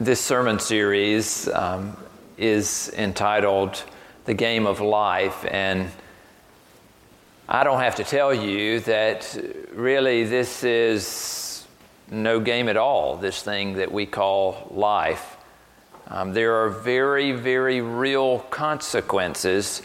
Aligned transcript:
This 0.00 0.20
sermon 0.20 0.60
series 0.60 1.48
um, 1.48 1.96
is 2.36 2.88
entitled 2.96 3.82
The 4.26 4.34
Game 4.34 4.64
of 4.64 4.80
Life, 4.80 5.44
and 5.50 5.90
I 7.48 7.64
don't 7.64 7.80
have 7.80 7.96
to 7.96 8.04
tell 8.04 8.32
you 8.32 8.78
that 8.80 9.36
really 9.72 10.22
this 10.22 10.62
is 10.62 11.66
no 12.12 12.38
game 12.38 12.68
at 12.68 12.76
all, 12.76 13.16
this 13.16 13.42
thing 13.42 13.72
that 13.72 13.90
we 13.90 14.06
call 14.06 14.68
life. 14.70 15.36
Um, 16.06 16.32
there 16.32 16.62
are 16.62 16.68
very, 16.68 17.32
very 17.32 17.80
real 17.80 18.38
consequences 18.38 19.82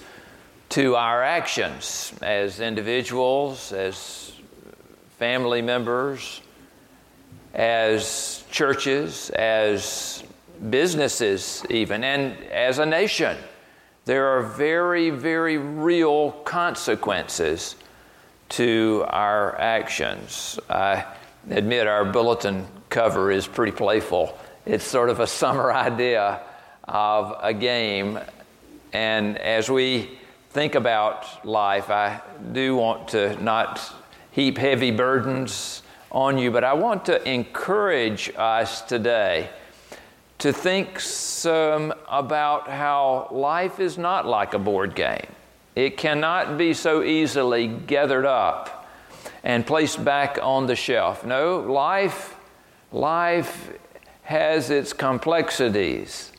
to 0.70 0.96
our 0.96 1.24
actions 1.24 2.14
as 2.22 2.60
individuals, 2.60 3.74
as 3.74 4.32
family 5.18 5.64
members, 5.64 6.40
as 7.54 8.44
churches, 8.50 9.30
as 9.32 10.24
businesses, 10.70 11.64
even, 11.70 12.04
and 12.04 12.38
as 12.46 12.80
a 12.80 12.86
nation. 12.86 13.38
There 14.06 14.28
are 14.28 14.42
very, 14.42 15.12
very 15.12 15.58
real 15.58 16.32
consequences 16.32 17.76
to 18.50 19.06
our 19.08 19.60
actions. 19.60 20.60
I 20.70 21.06
admit 21.50 21.88
our 21.88 22.06
bulletin 22.06 22.68
cover 22.90 23.32
is 23.32 23.48
pretty 23.48 23.72
playful. 23.72 24.38
It's 24.66 24.84
sort 24.84 25.10
of 25.10 25.20
a 25.20 25.28
summer 25.28 25.72
idea 25.74 26.42
of 26.86 27.36
a 27.42 27.54
game. 27.54 28.20
And 28.92 29.38
as 29.38 29.70
we 29.70 30.18
think 30.50 30.76
about 30.76 31.46
life, 31.46 31.90
I 31.90 32.22
do 32.52 32.76
want 32.76 33.10
to 33.10 33.42
not 33.42 33.94
heap 34.32 34.58
heavy 34.58 34.92
burdens 34.92 35.83
on 36.14 36.38
you, 36.38 36.52
but 36.52 36.64
I 36.64 36.74
want 36.74 37.06
to 37.06 37.28
encourage 37.30 38.32
us 38.38 38.82
today 38.82 39.50
to 40.40 40.54
think 40.54 41.00
some 41.00 41.94
about 42.08 42.70
how 42.70 43.28
life 43.32 43.80
is 43.80 43.98
not 43.98 44.26
like 44.26 44.54
a 44.54 44.60
board 44.60 44.96
game. 44.96 45.26
It 45.76 45.98
cannot 45.98 46.58
be 46.58 46.74
so 46.74 47.02
easily 47.02 47.68
gathered 47.68 48.26
up 48.26 48.88
and 49.44 49.66
placed 49.66 50.04
back 50.04 50.38
on 50.42 50.68
the 50.68 50.76
shelf. 50.76 51.26
No, 51.26 51.60
life, 51.60 52.36
life 52.92 53.72
has 54.24 54.70
its 54.70 54.94
complexities 54.94 56.32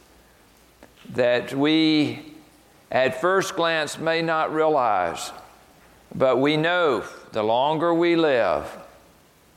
that 1.11 1.53
we 1.53 2.33
at 2.91 3.21
first 3.21 3.57
glance 3.57 3.99
may 3.99 4.23
not 4.23 4.55
realize, 4.55 5.33
but 6.15 6.39
we 6.39 6.57
know 6.57 7.05
the 7.33 7.43
longer 7.43 7.93
we 7.93 8.15
live, 8.17 8.71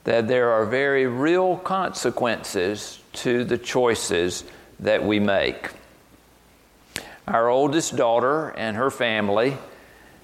that 0.08 0.30
there 0.30 0.52
are 0.52 0.66
very 0.66 1.06
real 1.06 1.58
consequences 1.58 3.00
to 3.12 3.44
the 3.44 3.58
choices 3.58 4.46
that 4.80 5.04
we 5.04 5.20
make. 5.20 5.72
Our 7.28 7.50
oldest 7.50 7.98
daughter 7.98 8.52
and 8.52 8.78
her 8.78 8.90
family 8.90 9.58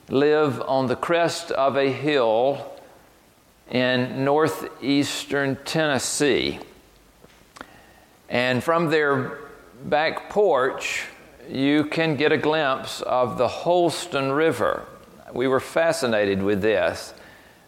live 0.07 0.61
on 0.61 0.87
the 0.87 0.95
crest 0.95 1.51
of 1.51 1.75
a 1.75 1.91
hill 1.91 2.65
in 3.69 4.23
northeastern 4.23 5.57
Tennessee. 5.65 6.59
And 8.29 8.63
from 8.63 8.89
their 8.89 9.37
back 9.83 10.29
porch, 10.29 11.07
you 11.49 11.83
can 11.83 12.15
get 12.15 12.31
a 12.31 12.37
glimpse 12.37 13.01
of 13.01 13.37
the 13.37 13.49
Holston 13.49 14.31
River. 14.31 14.85
We 15.33 15.49
were 15.49 15.59
fascinated 15.59 16.41
with 16.41 16.61
this, 16.61 17.13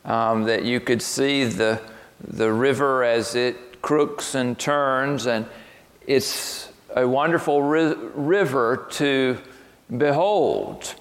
um, 0.06 0.44
that 0.44 0.64
you 0.64 0.80
could 0.80 1.02
see 1.02 1.44
the 1.44 1.82
the 2.28 2.52
river 2.52 3.04
as 3.04 3.36
it 3.36 3.82
crooks 3.82 4.36
and 4.36 4.58
turns, 4.58 5.26
and 5.26 5.46
it's 6.08 6.70
a 6.96 7.08
wonderful 7.08 7.62
ri- 7.62 7.96
river 8.14 8.88
to 8.92 9.38
behold. 9.96 10.96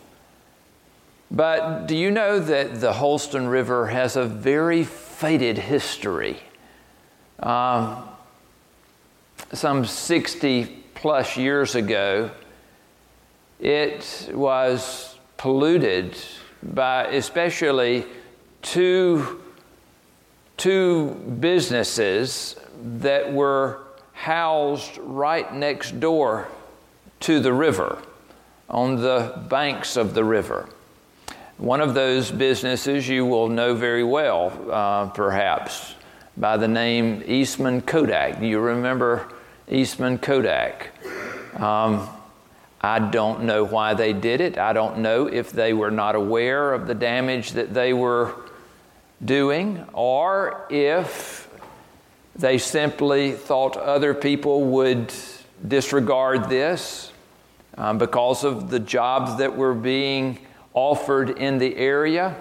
But 1.31 1.87
do 1.87 1.97
you 1.97 2.11
know 2.11 2.39
that 2.39 2.81
the 2.81 2.93
Holston 2.93 3.49
River 3.49 3.87
has 3.87 4.17
a 4.17 4.25
very 4.25 4.85
faded 4.85 5.59
history? 5.59 6.41
Um, 7.41 8.09
some 9.53 9.85
60 9.85 10.67
plus 10.95 11.37
years 11.37 11.75
ago, 11.75 12.31
it 13.59 14.31
was 14.33 15.17
polluted 15.37 16.17
by 16.63 17.07
especially 17.07 18.05
two 18.63 19.41
two 20.65 21.11
businesses 21.41 22.57
that 22.83 23.31
were 23.31 23.83
housed 24.15 24.97
right 24.97 25.53
next 25.53 26.01
door 26.01 26.49
to 27.21 27.39
the 27.39 27.53
river, 27.53 27.99
on 28.71 28.97
the 28.97 29.45
banks 29.51 29.99
of 29.99 30.15
the 30.15 30.25
river. 30.25 30.67
One 31.59 31.83
of 31.83 31.93
those 31.93 32.31
businesses 32.31 33.07
you 33.07 33.27
will 33.27 33.51
know 33.51 33.75
very 33.75 34.05
well, 34.05 34.59
uh, 34.71 35.11
perhaps, 35.11 35.97
by 36.35 36.57
the 36.57 36.67
name 36.67 37.23
Eastman 37.27 37.83
Kodak. 37.83 38.41
Do 38.41 38.47
you 38.47 38.59
remember 38.59 39.29
Eastman 39.69 40.17
Kodak? 40.17 40.93
Um, 41.61 42.09
I 42.81 43.01
don't 43.01 43.45
know 43.45 43.65
why 43.65 43.93
they 43.93 44.15
did 44.15 44.41
it. 44.41 44.57
I 44.57 44.73
don't 44.73 45.01
know 45.01 45.27
if 45.27 45.53
they 45.53 45.75
were 45.75 45.91
not 45.91 46.15
aware 46.15 46.73
of 46.73 46.87
the 46.87 46.95
damage 46.95 47.53
that 47.53 47.75
they 47.75 47.93
were 47.93 48.35
doing, 49.23 49.85
or 49.93 50.67
if 50.71 51.49
they 52.37 52.59
simply 52.59 53.33
thought 53.33 53.77
other 53.77 54.15
people 54.15 54.65
would 54.65 55.13
disregard 55.67 56.49
this 56.49 57.13
um, 57.77 57.99
because 57.99 58.45
of 58.45 58.71
the 58.71 58.81
jobs 58.81 59.37
that 59.37 59.57
were 59.57 59.75
being 59.75 60.39
offered 60.73 61.31
in 61.31 61.59
the 61.59 61.77
area. 61.77 62.37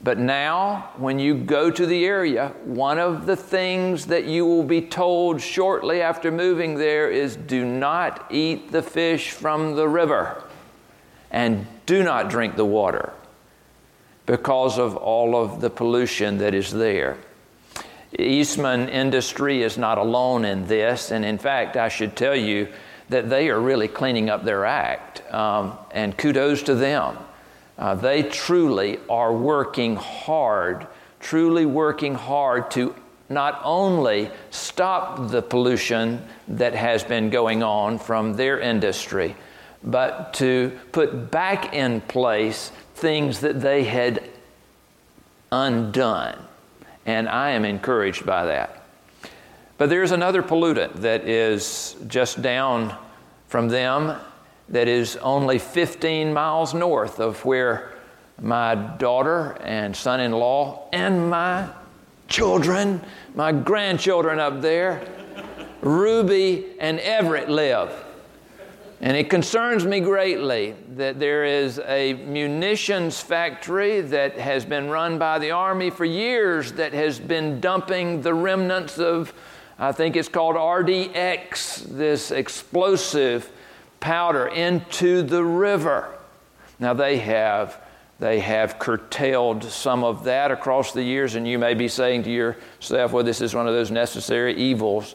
But 0.00 0.18
now, 0.18 0.90
when 0.96 1.18
you 1.18 1.34
go 1.34 1.70
to 1.70 1.86
the 1.86 2.04
area, 2.04 2.52
one 2.64 2.98
of 2.98 3.26
the 3.26 3.34
things 3.34 4.06
that 4.06 4.26
you 4.26 4.46
will 4.46 4.62
be 4.62 4.80
told 4.80 5.40
shortly 5.40 6.00
after 6.00 6.30
moving 6.30 6.76
there 6.76 7.10
is 7.10 7.34
do 7.34 7.64
not 7.64 8.26
eat 8.30 8.70
the 8.70 8.82
fish 8.82 9.32
from 9.32 9.74
the 9.74 9.88
river 9.88 10.44
and 11.32 11.66
do 11.86 12.04
not 12.04 12.30
drink 12.30 12.54
the 12.54 12.64
water 12.64 13.12
because 14.28 14.78
of 14.78 14.94
all 14.94 15.34
of 15.34 15.62
the 15.62 15.70
pollution 15.70 16.36
that 16.36 16.54
is 16.54 16.70
there. 16.70 17.16
Eastman 18.18 18.90
Industry 18.90 19.62
is 19.62 19.78
not 19.78 19.96
alone 19.96 20.44
in 20.44 20.66
this, 20.66 21.10
and 21.10 21.24
in 21.24 21.38
fact, 21.38 21.78
I 21.78 21.88
should 21.88 22.14
tell 22.14 22.36
you 22.36 22.68
that 23.08 23.30
they 23.30 23.48
are 23.48 23.58
really 23.58 23.88
cleaning 23.88 24.28
up 24.28 24.44
their 24.44 24.66
act, 24.66 25.22
um, 25.32 25.78
and 25.92 26.14
kudos 26.14 26.62
to 26.64 26.74
them. 26.74 27.16
Uh, 27.78 27.94
they 27.94 28.22
truly 28.22 28.98
are 29.08 29.32
working 29.32 29.96
hard, 29.96 30.86
truly 31.20 31.64
working 31.64 32.14
hard 32.14 32.70
to 32.72 32.94
not 33.30 33.58
only 33.64 34.30
stop 34.50 35.30
the 35.30 35.40
pollution 35.40 36.22
that 36.48 36.74
has 36.74 37.02
been 37.02 37.30
going 37.30 37.62
on 37.62 37.98
from 37.98 38.34
their 38.34 38.60
industry, 38.60 39.34
but 39.82 40.34
to 40.34 40.76
put 40.92 41.30
back 41.30 41.72
in 41.72 42.02
place 42.02 42.72
things 42.98 43.40
that 43.40 43.60
they 43.60 43.84
had 43.84 44.28
undone. 45.50 46.36
And 47.06 47.28
I 47.28 47.50
am 47.50 47.64
encouraged 47.64 48.26
by 48.26 48.46
that. 48.46 48.84
But 49.78 49.88
there's 49.90 50.10
another 50.10 50.42
pollutant 50.42 50.94
that 50.96 51.26
is 51.26 51.96
just 52.08 52.42
down 52.42 52.94
from 53.46 53.68
them 53.68 54.18
that 54.68 54.88
is 54.88 55.16
only 55.18 55.58
15 55.58 56.32
miles 56.32 56.74
north 56.74 57.20
of 57.20 57.44
where 57.44 57.94
my 58.40 58.74
daughter 58.74 59.56
and 59.62 59.96
son 59.96 60.20
in 60.20 60.32
law 60.32 60.88
and 60.92 61.30
my 61.30 61.68
children, 62.28 63.00
my 63.34 63.52
grandchildren 63.52 64.38
up 64.38 64.60
there, 64.60 65.06
Ruby 65.80 66.66
and 66.78 67.00
Everett 67.00 67.48
live. 67.48 67.92
And 69.00 69.16
it 69.16 69.30
concerns 69.30 69.84
me 69.84 70.00
greatly 70.00 70.74
that 70.96 71.20
there 71.20 71.44
is 71.44 71.78
a 71.86 72.14
munitions 72.14 73.20
factory 73.20 74.00
that 74.00 74.36
has 74.38 74.64
been 74.64 74.90
run 74.90 75.18
by 75.18 75.38
the 75.38 75.52
Army 75.52 75.90
for 75.90 76.04
years 76.04 76.72
that 76.72 76.92
has 76.92 77.20
been 77.20 77.60
dumping 77.60 78.22
the 78.22 78.34
remnants 78.34 78.98
of, 78.98 79.32
I 79.78 79.92
think 79.92 80.16
it's 80.16 80.28
called 80.28 80.56
RDX, 80.56 81.96
this 81.96 82.32
explosive 82.32 83.48
powder, 84.00 84.48
into 84.48 85.22
the 85.22 85.44
river. 85.44 86.12
Now 86.80 86.92
they 86.92 87.18
have. 87.18 87.80
They 88.18 88.40
have 88.40 88.80
curtailed 88.80 89.62
some 89.62 90.02
of 90.02 90.24
that 90.24 90.50
across 90.50 90.90
the 90.90 91.04
years, 91.04 91.36
and 91.36 91.46
you 91.46 91.56
may 91.56 91.74
be 91.74 91.86
saying 91.86 92.24
to 92.24 92.30
yourself, 92.30 93.12
well, 93.12 93.22
this 93.22 93.40
is 93.40 93.54
one 93.54 93.68
of 93.68 93.74
those 93.74 93.92
necessary 93.92 94.56
evils. 94.56 95.14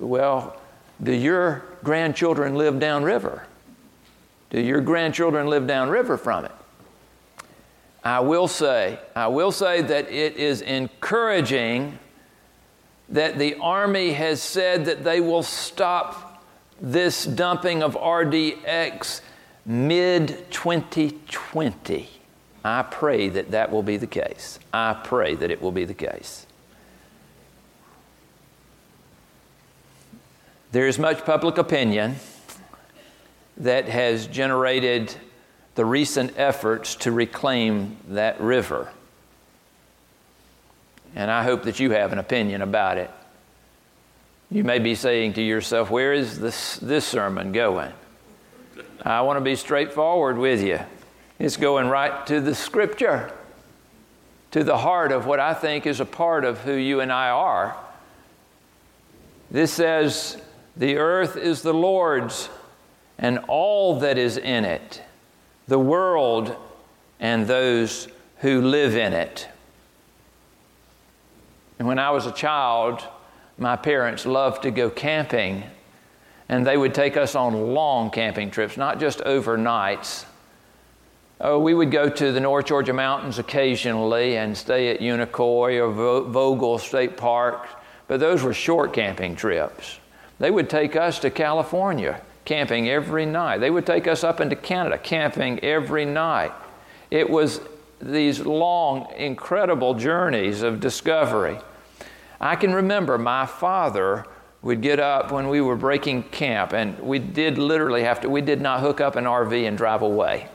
Well, 0.00 0.56
do 1.00 1.12
your 1.12 1.62
grandchildren 1.84 2.56
live 2.56 2.78
downriver? 2.78 3.46
Do 4.50 4.60
your 4.60 4.80
grandchildren 4.80 5.46
live 5.46 5.66
downriver 5.66 6.16
from 6.16 6.44
it? 6.44 6.52
I 8.04 8.20
will 8.20 8.48
say, 8.48 8.98
I 9.14 9.28
will 9.28 9.52
say 9.52 9.80
that 9.80 10.10
it 10.10 10.36
is 10.36 10.60
encouraging 10.60 11.98
that 13.08 13.38
the 13.38 13.54
Army 13.56 14.12
has 14.12 14.42
said 14.42 14.86
that 14.86 15.04
they 15.04 15.20
will 15.20 15.42
stop 15.42 16.42
this 16.80 17.24
dumping 17.24 17.82
of 17.82 17.94
RDX 17.94 19.20
mid 19.64 20.50
2020. 20.50 22.08
I 22.64 22.82
pray 22.82 23.28
that 23.28 23.50
that 23.52 23.70
will 23.70 23.82
be 23.82 23.96
the 23.96 24.06
case. 24.06 24.58
I 24.72 24.94
pray 24.94 25.34
that 25.36 25.50
it 25.50 25.60
will 25.60 25.72
be 25.72 25.84
the 25.84 25.94
case. 25.94 26.46
There 30.72 30.88
is 30.88 30.98
much 30.98 31.26
public 31.26 31.58
opinion 31.58 32.16
that 33.58 33.90
has 33.90 34.26
generated 34.26 35.14
the 35.74 35.84
recent 35.84 36.32
efforts 36.38 36.94
to 36.96 37.12
reclaim 37.12 37.98
that 38.08 38.40
river. 38.40 38.90
And 41.14 41.30
I 41.30 41.42
hope 41.44 41.64
that 41.64 41.78
you 41.78 41.90
have 41.90 42.12
an 42.12 42.18
opinion 42.18 42.62
about 42.62 42.96
it. 42.96 43.10
You 44.50 44.64
may 44.64 44.78
be 44.78 44.94
saying 44.94 45.34
to 45.34 45.42
yourself, 45.42 45.90
Where 45.90 46.14
is 46.14 46.40
this, 46.40 46.78
this 46.78 47.04
sermon 47.04 47.52
going? 47.52 47.92
I 49.02 49.20
want 49.20 49.36
to 49.36 49.44
be 49.44 49.56
straightforward 49.56 50.38
with 50.38 50.62
you. 50.62 50.78
It's 51.38 51.58
going 51.58 51.88
right 51.88 52.26
to 52.28 52.40
the 52.40 52.54
scripture, 52.54 53.30
to 54.52 54.64
the 54.64 54.78
heart 54.78 55.12
of 55.12 55.26
what 55.26 55.38
I 55.38 55.52
think 55.52 55.86
is 55.86 56.00
a 56.00 56.06
part 56.06 56.46
of 56.46 56.60
who 56.60 56.72
you 56.72 57.00
and 57.00 57.12
I 57.12 57.28
are. 57.28 57.76
This 59.50 59.70
says, 59.70 60.40
The 60.76 60.96
earth 60.96 61.36
is 61.36 61.62
the 61.62 61.74
Lord's 61.74 62.48
and 63.18 63.38
all 63.46 64.00
that 64.00 64.18
is 64.18 64.36
in 64.36 64.64
it, 64.64 65.02
the 65.68 65.78
world 65.78 66.56
and 67.20 67.46
those 67.46 68.08
who 68.38 68.60
live 68.60 68.96
in 68.96 69.12
it. 69.12 69.48
And 71.78 71.86
when 71.86 71.98
I 71.98 72.10
was 72.10 72.26
a 72.26 72.32
child, 72.32 73.04
my 73.58 73.76
parents 73.76 74.26
loved 74.26 74.62
to 74.62 74.70
go 74.70 74.90
camping, 74.90 75.64
and 76.48 76.66
they 76.66 76.76
would 76.76 76.94
take 76.94 77.16
us 77.16 77.34
on 77.34 77.74
long 77.74 78.10
camping 78.10 78.50
trips, 78.50 78.76
not 78.76 78.98
just 78.98 79.20
overnights. 79.20 80.24
Oh, 81.40 81.58
we 81.58 81.74
would 81.74 81.90
go 81.90 82.08
to 82.08 82.32
the 82.32 82.40
North 82.40 82.66
Georgia 82.66 82.92
mountains 82.92 83.38
occasionally 83.38 84.36
and 84.36 84.56
stay 84.56 84.90
at 84.90 85.00
Unicoi 85.00 85.80
or 85.80 85.90
Vogel 86.22 86.78
State 86.78 87.16
Park, 87.16 87.68
but 88.08 88.20
those 88.20 88.42
were 88.42 88.54
short 88.54 88.92
camping 88.92 89.36
trips. 89.36 89.98
They 90.42 90.50
would 90.50 90.68
take 90.68 90.96
us 90.96 91.20
to 91.20 91.30
California 91.30 92.20
camping 92.44 92.88
every 92.88 93.24
night. 93.24 93.58
They 93.58 93.70
would 93.70 93.86
take 93.86 94.08
us 94.08 94.24
up 94.24 94.40
into 94.40 94.56
Canada 94.56 94.98
camping 94.98 95.60
every 95.60 96.04
night. 96.04 96.50
It 97.12 97.30
was 97.30 97.60
these 98.00 98.40
long, 98.40 99.12
incredible 99.16 99.94
journeys 99.94 100.62
of 100.62 100.80
discovery. 100.80 101.58
I 102.40 102.56
can 102.56 102.74
remember 102.74 103.18
my 103.18 103.46
father 103.46 104.26
would 104.62 104.80
get 104.80 104.98
up 104.98 105.30
when 105.30 105.46
we 105.46 105.60
were 105.60 105.76
breaking 105.76 106.24
camp, 106.24 106.72
and 106.72 106.98
we 106.98 107.20
did 107.20 107.56
literally 107.56 108.02
have 108.02 108.20
to, 108.22 108.28
we 108.28 108.40
did 108.40 108.60
not 108.60 108.80
hook 108.80 109.00
up 109.00 109.14
an 109.14 109.26
RV 109.26 109.68
and 109.68 109.78
drive 109.78 110.02
away. 110.02 110.48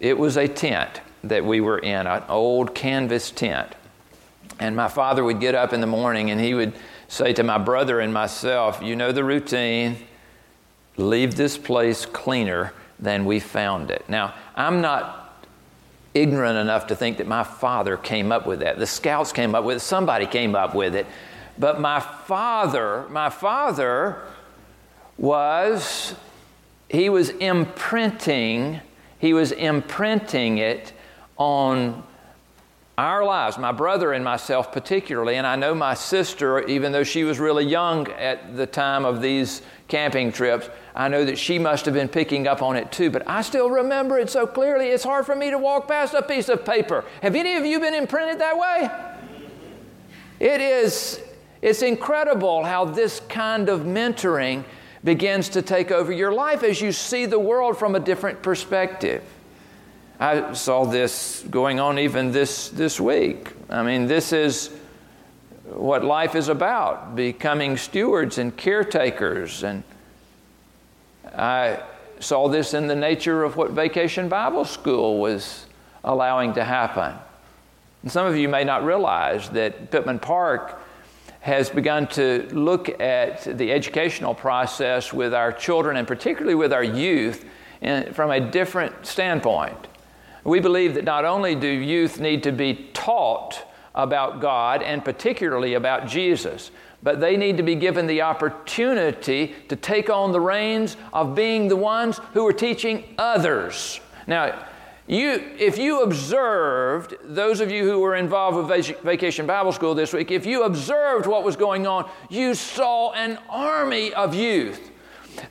It 0.00 0.16
was 0.16 0.38
a 0.38 0.48
tent 0.48 1.02
that 1.24 1.44
we 1.44 1.60
were 1.60 1.78
in, 1.78 2.06
an 2.06 2.22
old 2.30 2.74
canvas 2.74 3.30
tent. 3.30 3.74
And 4.58 4.74
my 4.74 4.88
father 4.88 5.24
would 5.24 5.40
get 5.40 5.54
up 5.54 5.74
in 5.74 5.82
the 5.82 5.86
morning 5.86 6.30
and 6.30 6.40
he 6.40 6.54
would 6.54 6.72
say 7.08 7.32
to 7.34 7.42
my 7.42 7.58
brother 7.58 8.00
and 8.00 8.12
myself, 8.12 8.80
You 8.82 8.96
know 8.96 9.12
the 9.12 9.24
routine, 9.24 9.96
leave 10.96 11.36
this 11.36 11.58
place 11.58 12.06
cleaner 12.06 12.72
than 12.98 13.24
we 13.24 13.40
found 13.40 13.90
it. 13.90 14.08
Now, 14.08 14.34
I'm 14.54 14.80
not 14.80 15.24
ignorant 16.14 16.56
enough 16.56 16.86
to 16.86 16.96
think 16.96 17.18
that 17.18 17.26
my 17.26 17.42
father 17.42 17.96
came 17.96 18.30
up 18.30 18.46
with 18.46 18.60
that. 18.60 18.78
The 18.78 18.86
scouts 18.86 19.32
came 19.32 19.54
up 19.54 19.64
with 19.64 19.78
it, 19.78 19.80
somebody 19.80 20.26
came 20.26 20.54
up 20.54 20.74
with 20.74 20.94
it. 20.94 21.06
But 21.58 21.80
my 21.80 22.00
father, 22.00 23.06
my 23.10 23.30
father 23.30 24.22
was, 25.18 26.14
he 26.88 27.08
was 27.08 27.30
imprinting, 27.30 28.80
he 29.18 29.32
was 29.32 29.52
imprinting 29.52 30.58
it 30.58 30.92
on 31.36 32.04
our 32.96 33.24
lives, 33.24 33.58
my 33.58 33.72
brother 33.72 34.12
and 34.12 34.24
myself 34.24 34.70
particularly, 34.70 35.34
and 35.34 35.46
I 35.46 35.56
know 35.56 35.74
my 35.74 35.94
sister, 35.94 36.64
even 36.66 36.92
though 36.92 37.02
she 37.02 37.24
was 37.24 37.40
really 37.40 37.64
young 37.64 38.08
at 38.12 38.56
the 38.56 38.66
time 38.66 39.04
of 39.04 39.20
these 39.20 39.62
camping 39.88 40.30
trips, 40.30 40.68
I 40.94 41.08
know 41.08 41.24
that 41.24 41.36
she 41.36 41.58
must 41.58 41.86
have 41.86 41.94
been 41.94 42.08
picking 42.08 42.46
up 42.46 42.62
on 42.62 42.76
it 42.76 42.92
too, 42.92 43.10
but 43.10 43.28
I 43.28 43.42
still 43.42 43.68
remember 43.68 44.18
it 44.18 44.30
so 44.30 44.46
clearly. 44.46 44.86
It's 44.86 45.02
hard 45.02 45.26
for 45.26 45.34
me 45.34 45.50
to 45.50 45.58
walk 45.58 45.88
past 45.88 46.14
a 46.14 46.22
piece 46.22 46.48
of 46.48 46.64
paper. 46.64 47.04
Have 47.20 47.34
any 47.34 47.56
of 47.56 47.64
you 47.64 47.80
been 47.80 47.94
imprinted 47.94 48.38
that 48.38 48.56
way? 48.56 48.88
It 50.38 50.60
is, 50.60 51.20
it's 51.62 51.82
incredible 51.82 52.64
how 52.64 52.84
this 52.84 53.20
kind 53.28 53.68
of 53.68 53.80
mentoring 53.80 54.64
begins 55.02 55.48
to 55.50 55.62
take 55.62 55.90
over 55.90 56.12
your 56.12 56.32
life 56.32 56.62
as 56.62 56.80
you 56.80 56.92
see 56.92 57.26
the 57.26 57.38
world 57.38 57.76
from 57.76 57.96
a 57.96 58.00
different 58.00 58.40
perspective. 58.40 59.22
I 60.20 60.52
saw 60.52 60.84
this 60.84 61.44
going 61.50 61.80
on 61.80 61.98
even 61.98 62.30
this, 62.30 62.68
this 62.68 63.00
week. 63.00 63.50
I 63.68 63.82
mean, 63.82 64.06
this 64.06 64.32
is 64.32 64.70
what 65.64 66.04
life 66.04 66.36
is 66.36 66.48
about 66.48 67.16
becoming 67.16 67.76
stewards 67.76 68.38
and 68.38 68.56
caretakers. 68.56 69.64
And 69.64 69.82
I 71.36 71.82
saw 72.20 72.48
this 72.48 72.74
in 72.74 72.86
the 72.86 72.94
nature 72.94 73.42
of 73.42 73.56
what 73.56 73.72
Vacation 73.72 74.28
Bible 74.28 74.64
School 74.64 75.18
was 75.18 75.66
allowing 76.04 76.54
to 76.54 76.64
happen. 76.64 77.14
And 78.02 78.12
some 78.12 78.26
of 78.26 78.36
you 78.36 78.48
may 78.48 78.62
not 78.62 78.84
realize 78.84 79.48
that 79.50 79.90
Pittman 79.90 80.20
Park 80.20 80.80
has 81.40 81.70
begun 81.70 82.06
to 82.06 82.48
look 82.52 83.00
at 83.00 83.42
the 83.58 83.72
educational 83.72 84.34
process 84.34 85.12
with 85.12 85.34
our 85.34 85.52
children 85.52 85.96
and 85.96 86.06
particularly 86.06 86.54
with 86.54 86.72
our 86.72 86.84
youth 86.84 87.44
in, 87.80 88.12
from 88.12 88.30
a 88.30 88.40
different 88.40 89.04
standpoint. 89.04 89.88
We 90.44 90.60
believe 90.60 90.94
that 90.94 91.04
not 91.04 91.24
only 91.24 91.54
do 91.54 91.66
youth 91.68 92.20
need 92.20 92.42
to 92.44 92.52
be 92.52 92.90
taught 92.92 93.66
about 93.94 94.40
God 94.40 94.82
and 94.82 95.04
particularly 95.04 95.74
about 95.74 96.06
Jesus, 96.06 96.70
but 97.02 97.20
they 97.20 97.36
need 97.36 97.56
to 97.56 97.62
be 97.62 97.74
given 97.74 98.06
the 98.06 98.22
opportunity 98.22 99.54
to 99.68 99.76
take 99.76 100.10
on 100.10 100.32
the 100.32 100.40
reins 100.40 100.96
of 101.12 101.34
being 101.34 101.68
the 101.68 101.76
ones 101.76 102.18
who 102.32 102.46
are 102.46 102.52
teaching 102.52 103.14
others. 103.18 104.00
Now, 104.26 104.66
you, 105.06 105.52
if 105.58 105.76
you 105.76 106.02
observed, 106.02 107.14
those 107.22 107.60
of 107.60 107.70
you 107.70 107.84
who 107.84 107.98
were 107.98 108.16
involved 108.16 108.56
with 108.56 109.02
Vacation 109.02 109.46
Bible 109.46 109.72
School 109.72 109.94
this 109.94 110.14
week, 110.14 110.30
if 110.30 110.46
you 110.46 110.62
observed 110.62 111.26
what 111.26 111.44
was 111.44 111.56
going 111.56 111.86
on, 111.86 112.08
you 112.30 112.54
saw 112.54 113.12
an 113.12 113.38
army 113.50 114.14
of 114.14 114.34
youth 114.34 114.90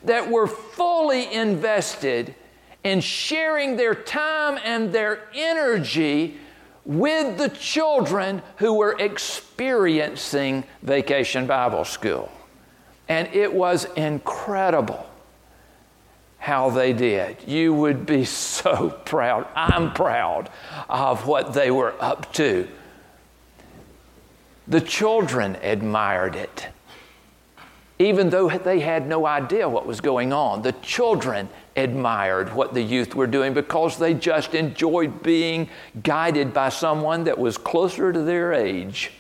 that 0.04 0.30
were 0.30 0.48
fully 0.48 1.32
invested 1.32 2.34
in 2.84 3.00
sharing 3.00 3.76
their 3.78 3.96
time 3.96 4.60
and 4.64 4.92
their 4.92 5.28
energy 5.34 6.38
with 6.86 7.38
the 7.38 7.50
children 7.50 8.42
who 8.58 8.74
were 8.74 8.96
experiencing 9.00 10.64
Vacation 10.82 11.48
Bible 11.48 11.86
School. 11.86 12.30
And 13.08 13.28
it 13.34 13.54
was 13.54 13.86
incredible 13.96 15.10
how 16.38 16.70
they 16.70 16.92
did. 16.92 17.38
You 17.48 17.74
would 17.74 18.06
be 18.06 18.26
so 18.26 18.90
proud. 19.06 19.48
I'm 19.56 19.94
proud 19.94 20.50
of 20.90 21.26
what 21.26 21.54
they 21.54 21.72
were 21.72 21.96
up 22.02 22.34
to. 22.34 22.68
The 24.68 24.82
children 24.82 25.58
admired 25.62 26.36
it 26.36 26.68
even 28.04 28.30
though 28.30 28.50
they 28.50 28.80
had 28.80 29.08
no 29.08 29.26
idea 29.26 29.68
what 29.68 29.86
was 29.86 30.02
going 30.02 30.34
on. 30.34 30.62
The 30.62 30.74
children 30.74 31.50
admired 31.76 32.54
what 32.54 32.74
the 32.74 32.82
youth 32.82 33.16
were 33.16 33.28
doing 33.28 33.54
because 33.54 33.98
they 33.98 34.14
just 34.14 34.54
enjoyed 34.54 35.24
being 35.24 35.70
guided 36.04 36.54
by 36.54 36.70
someone 36.70 37.24
that 37.24 37.38
was 37.38 37.58
closer 37.58 38.12
to 38.12 38.22
their 38.22 38.54
age. 38.54 39.12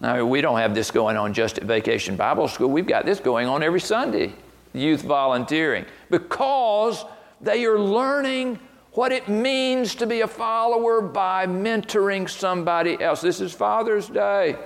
Now, 0.00 0.24
we 0.26 0.40
don't 0.40 0.58
have 0.58 0.74
this 0.74 0.90
going 0.90 1.16
on 1.16 1.32
just 1.32 1.58
at 1.58 1.64
Vacation 1.64 2.16
Bible 2.16 2.48
School. 2.48 2.68
We've 2.68 2.86
got 2.86 3.06
this 3.06 3.18
going 3.18 3.46
on 3.46 3.62
every 3.62 3.80
Sunday, 3.80 4.32
youth 4.74 5.02
volunteering, 5.02 5.86
because 6.10 7.04
they 7.40 7.64
are 7.64 7.78
learning 7.78 8.58
what 8.92 9.12
it 9.12 9.28
means 9.28 9.94
to 9.94 10.06
be 10.06 10.22
a 10.22 10.26
follower 10.26 11.00
by 11.00 11.46
mentoring 11.46 12.28
somebody 12.28 13.00
else. 13.00 13.20
This 13.20 13.40
is 13.40 13.52
Father's 13.52 14.08
Day. 14.08 14.56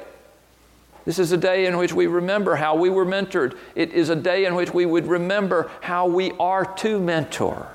This 1.04 1.18
is 1.18 1.32
a 1.32 1.36
day 1.36 1.66
in 1.66 1.76
which 1.78 1.92
we 1.92 2.06
remember 2.06 2.56
how 2.56 2.74
we 2.74 2.90
were 2.90 3.06
mentored. 3.06 3.56
It 3.74 3.92
is 3.92 4.10
a 4.10 4.16
day 4.16 4.44
in 4.44 4.54
which 4.54 4.74
we 4.74 4.86
would 4.86 5.06
remember 5.06 5.70
how 5.80 6.06
we 6.06 6.32
are 6.38 6.64
to 6.76 7.00
mentor. 7.00 7.68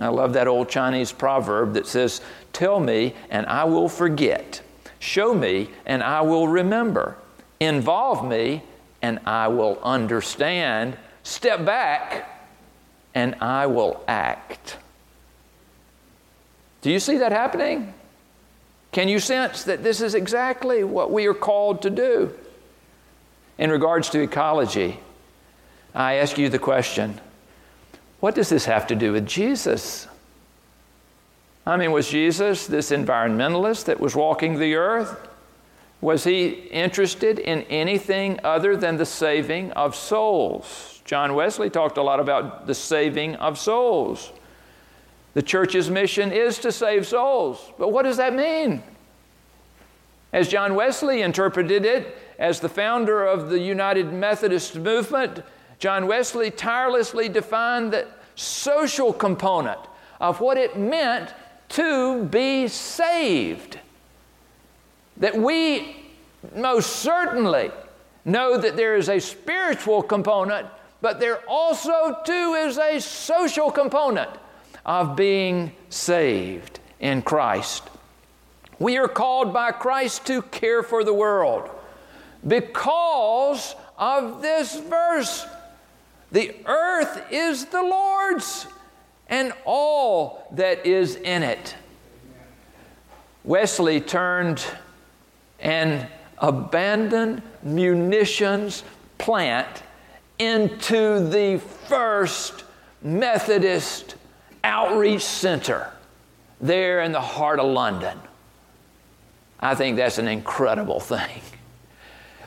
I 0.00 0.08
love 0.08 0.32
that 0.34 0.46
old 0.46 0.68
Chinese 0.68 1.10
proverb 1.10 1.74
that 1.74 1.86
says, 1.86 2.20
Tell 2.52 2.78
me 2.78 3.14
and 3.30 3.46
I 3.46 3.64
will 3.64 3.88
forget. 3.88 4.62
Show 5.00 5.34
me 5.34 5.70
and 5.86 6.02
I 6.02 6.20
will 6.20 6.46
remember. 6.46 7.16
Involve 7.60 8.26
me 8.26 8.62
and 9.02 9.18
I 9.26 9.48
will 9.48 9.78
understand. 9.82 10.96
Step 11.24 11.64
back 11.64 12.40
and 13.14 13.34
I 13.40 13.66
will 13.66 14.02
act. 14.06 14.76
Do 16.82 16.90
you 16.90 17.00
see 17.00 17.18
that 17.18 17.32
happening? 17.32 17.92
Can 18.92 19.08
you 19.08 19.18
sense 19.18 19.64
that 19.64 19.82
this 19.82 20.00
is 20.00 20.14
exactly 20.14 20.82
what 20.84 21.10
we 21.10 21.26
are 21.26 21.34
called 21.34 21.82
to 21.82 21.90
do? 21.90 22.34
In 23.58 23.70
regards 23.70 24.08
to 24.10 24.20
ecology, 24.20 25.00
I 25.94 26.14
ask 26.14 26.38
you 26.38 26.48
the 26.48 26.58
question 26.58 27.20
what 28.20 28.34
does 28.34 28.48
this 28.48 28.64
have 28.64 28.86
to 28.88 28.96
do 28.96 29.12
with 29.12 29.26
Jesus? 29.26 30.08
I 31.64 31.76
mean, 31.76 31.92
was 31.92 32.08
Jesus 32.08 32.66
this 32.66 32.90
environmentalist 32.90 33.84
that 33.84 34.00
was 34.00 34.16
walking 34.16 34.58
the 34.58 34.74
earth? 34.74 35.28
Was 36.00 36.24
he 36.24 36.48
interested 36.48 37.38
in 37.38 37.62
anything 37.64 38.40
other 38.42 38.76
than 38.76 38.96
the 38.96 39.06
saving 39.06 39.72
of 39.72 39.94
souls? 39.94 41.02
John 41.04 41.34
Wesley 41.34 41.70
talked 41.70 41.98
a 41.98 42.02
lot 42.02 42.20
about 42.20 42.66
the 42.66 42.74
saving 42.74 43.36
of 43.36 43.58
souls. 43.58 44.32
The 45.34 45.42
church's 45.42 45.90
mission 45.90 46.32
is 46.32 46.58
to 46.60 46.72
save 46.72 47.06
souls. 47.06 47.72
But 47.78 47.92
what 47.92 48.04
does 48.04 48.16
that 48.16 48.34
mean? 48.34 48.82
As 50.32 50.48
John 50.48 50.74
Wesley 50.74 51.22
interpreted 51.22 51.84
it, 51.84 52.16
as 52.38 52.60
the 52.60 52.68
founder 52.68 53.24
of 53.24 53.50
the 53.50 53.58
United 53.58 54.12
Methodist 54.12 54.76
movement, 54.76 55.42
John 55.78 56.06
Wesley 56.06 56.50
tirelessly 56.50 57.28
defined 57.28 57.92
the 57.92 58.06
social 58.34 59.12
component 59.12 59.80
of 60.20 60.40
what 60.40 60.56
it 60.56 60.76
meant 60.78 61.32
to 61.70 62.24
be 62.24 62.68
saved. 62.68 63.78
That 65.16 65.36
we 65.36 65.96
most 66.54 66.96
certainly 66.96 67.70
know 68.24 68.58
that 68.58 68.76
there 68.76 68.96
is 68.96 69.08
a 69.08 69.18
spiritual 69.18 70.02
component, 70.02 70.68
but 71.00 71.20
there 71.20 71.40
also, 71.48 72.18
too, 72.24 72.54
is 72.54 72.78
a 72.78 73.00
social 73.00 73.70
component 73.70 74.30
of 74.84 75.16
being 75.16 75.72
saved 75.90 76.80
in 77.00 77.22
Christ. 77.22 77.84
We 78.78 78.96
are 78.98 79.08
called 79.08 79.52
by 79.52 79.72
Christ 79.72 80.26
to 80.26 80.42
care 80.42 80.82
for 80.82 81.02
the 81.04 81.14
world 81.14 81.68
because 82.46 83.74
of 83.96 84.42
this 84.42 84.78
verse. 84.78 85.46
The 86.30 86.54
earth 86.66 87.24
is 87.30 87.66
the 87.66 87.82
Lord's 87.82 88.66
and 89.28 89.52
all 89.64 90.46
that 90.52 90.86
is 90.86 91.16
in 91.16 91.42
it. 91.42 91.74
Wesley 93.44 94.00
turned 94.00 94.64
an 95.60 96.08
abandoned 96.38 97.42
munitions 97.62 98.84
plant 99.18 99.82
into 100.38 101.28
the 101.28 101.58
first 101.58 102.64
Methodist 103.02 104.14
outreach 104.64 105.22
center 105.22 105.92
there 106.60 107.00
in 107.02 107.12
the 107.12 107.20
heart 107.20 107.60
of 107.60 107.66
London. 107.66 108.18
I 109.60 109.74
think 109.74 109.96
that's 109.96 110.18
an 110.18 110.28
incredible 110.28 111.00
thing. 111.00 111.40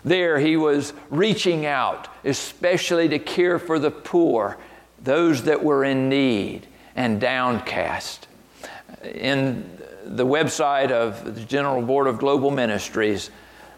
There, 0.04 0.40
he 0.40 0.58
was 0.58 0.94
reaching 1.10 1.66
out, 1.66 2.08
especially 2.24 3.10
to 3.10 3.20
care 3.20 3.60
for 3.60 3.78
the 3.78 3.92
poor, 3.92 4.58
those 5.02 5.44
that 5.44 5.64
were 5.64 5.84
in 5.84 6.10
need 6.10 6.68
and 6.96 7.22
downcast. 7.22 8.28
In 9.04 9.78
the 10.06 10.26
website 10.26 10.92
of 10.92 11.36
the 11.36 11.42
General 11.42 11.82
Board 11.82 12.08
of 12.08 12.18
Global 12.18 12.52
Ministries, 12.52 13.30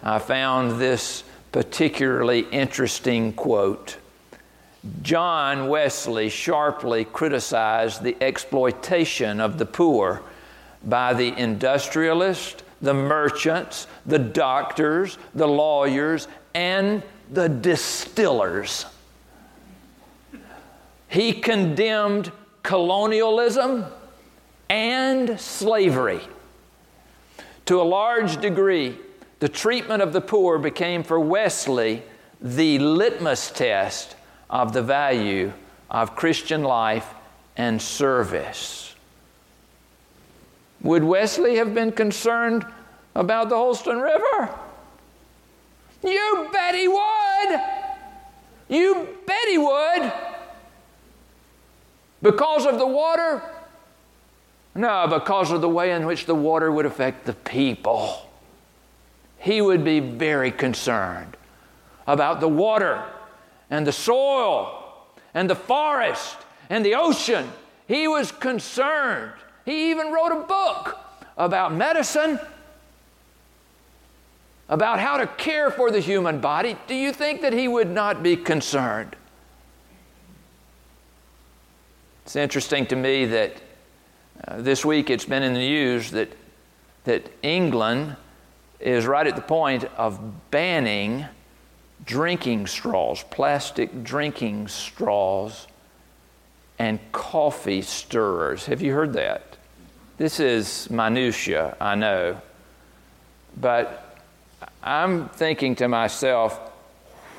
I 0.02 0.20
found 0.20 0.80
this 0.80 1.24
particularly 1.52 2.42
interesting 2.52 3.34
quote. 3.34 3.98
John 5.02 5.70
Wesley 5.70 6.30
sharply 6.30 7.06
criticized 7.06 8.04
the 8.04 8.18
exploitation 8.22 9.40
of 9.40 9.58
the 9.58 9.66
poor 9.66 10.22
by 10.84 11.14
the 11.14 11.38
industrialists, 11.38 12.64
the 12.82 12.94
merchants, 12.94 13.88
the 14.06 14.20
doctors, 14.20 15.18
the 15.34 15.48
lawyers, 15.48 16.28
and 16.54 17.02
the 17.32 17.48
distillers. 17.48 18.86
He 21.08 21.32
condemned 21.32 22.32
colonialism 22.64 23.86
and 24.70 25.40
slavery. 25.40 26.22
To 27.68 27.80
a 27.80 27.84
large 27.84 28.42
degree, 28.42 28.98
the 29.40 29.48
treatment 29.48 30.02
of 30.02 30.12
the 30.12 30.22
poor 30.22 30.58
became 30.58 31.04
for 31.04 31.20
Wesley 31.20 32.04
the 32.42 32.80
litmus 32.80 33.52
test 33.52 34.16
of 34.54 34.72
the 34.72 34.84
value 34.84 35.52
of 35.90 36.16
Christian 36.16 36.64
life 36.64 37.12
and 37.58 37.82
service. 37.82 38.96
Would 40.84 41.04
Wesley 41.04 41.56
have 41.56 41.74
been 41.74 41.92
concerned 41.92 42.64
about 43.16 43.50
the 43.50 43.56
Holston 43.56 44.00
River? 44.00 44.54
You 46.04 46.50
bet 46.54 46.76
he 46.76 46.88
would! 46.88 47.62
You 48.70 49.08
bet 49.26 49.48
he 49.50 49.58
would! 49.58 50.14
Because 52.22 52.68
of 52.68 52.78
the 52.78 52.86
water? 52.86 53.42
No, 54.76 55.08
because 55.08 55.52
of 55.52 55.62
the 55.62 55.70
way 55.70 55.94
in 55.94 56.06
which 56.06 56.28
the 56.28 56.36
water 56.36 56.72
would 56.72 56.86
affect 56.86 57.26
the 57.26 57.34
people. 57.34 58.30
He 59.40 59.62
would 59.62 59.84
be 59.84 60.00
very 60.00 60.52
concerned 60.52 61.38
about 62.06 62.40
the 62.40 62.48
water 62.48 63.04
and 63.74 63.88
the 63.88 63.92
soil 63.92 64.84
and 65.34 65.50
the 65.50 65.56
forest 65.56 66.38
and 66.70 66.86
the 66.86 66.94
ocean. 66.94 67.52
He 67.88 68.08
was 68.08 68.32
concerned. 68.32 69.34
He 69.66 69.90
even 69.90 70.12
wrote 70.12 70.32
a 70.32 70.42
book 70.42 71.00
about 71.36 71.74
medicine, 71.74 72.40
about 74.70 75.00
how 75.00 75.18
to 75.18 75.26
care 75.26 75.72
for 75.72 75.90
the 75.90 76.00
human 76.00 76.40
body. 76.40 76.78
Do 76.86 76.94
you 76.94 77.12
think 77.12 77.42
that 77.42 77.52
he 77.52 77.68
would 77.68 77.90
not 77.90 78.22
be 78.22 78.38
concerned? 78.38 79.16
It's 82.26 82.36
interesting 82.36 82.86
to 82.86 82.96
me 82.96 83.26
that 83.26 83.54
uh, 84.48 84.62
this 84.62 84.86
week 84.86 85.10
it's 85.10 85.26
been 85.26 85.42
in 85.42 85.54
the 85.54 85.60
news 85.60 86.12
that, 86.12 86.32
that 87.06 87.28
England 87.42 88.18
is 88.80 89.08
right 89.08 89.26
at 89.26 89.36
the 89.36 89.42
point 89.42 89.86
of 89.98 90.52
banning 90.52 91.26
drinking 92.06 92.68
straws, 92.68 93.24
plastic 93.30 94.04
drinking 94.04 94.68
straws, 94.68 95.68
and 96.80 97.00
coffee 97.12 97.82
stirrers. 97.82 98.66
Have 98.66 98.82
you 98.82 98.94
heard 98.94 99.14
that? 99.14 99.58
This 100.18 100.40
is 100.40 100.90
minutia, 100.90 101.76
I 101.80 101.96
know. 101.96 102.42
But 103.60 104.20
I'm 104.82 105.30
thinking 105.30 105.76
to 105.76 105.88
myself, 105.88 106.60